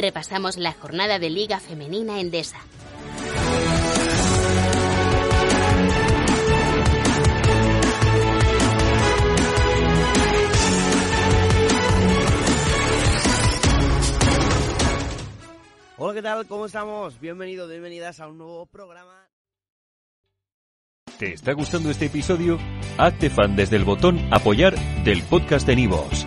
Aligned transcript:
Repasamos 0.00 0.56
la 0.56 0.72
jornada 0.72 1.18
de 1.18 1.28
Liga 1.28 1.60
Femenina 1.60 2.20
Endesa. 2.20 2.56
Hola, 15.98 16.14
¿qué 16.14 16.22
tal? 16.22 16.46
¿Cómo 16.46 16.64
estamos? 16.64 17.20
Bienvenidos, 17.20 17.68
bienvenidas 17.68 18.20
a 18.20 18.28
un 18.28 18.38
nuevo 18.38 18.64
programa. 18.64 19.28
¿Te 21.18 21.34
está 21.34 21.52
gustando 21.52 21.90
este 21.90 22.06
episodio? 22.06 22.58
Hazte 22.96 23.28
fan 23.28 23.54
desde 23.54 23.76
el 23.76 23.84
botón 23.84 24.18
Apoyar 24.32 24.74
del 25.04 25.22
podcast 25.24 25.66
de 25.66 25.76
Nivos. 25.76 26.26